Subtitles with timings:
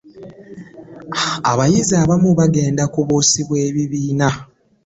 [1.51, 4.29] Abayizi abamu bagenda kubuusibwa ebibiina.